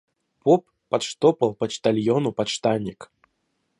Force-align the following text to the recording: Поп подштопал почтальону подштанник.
Поп 0.41 0.61
подштопал 0.89 1.51
почтальону 1.59 2.29
подштанник. 2.37 2.99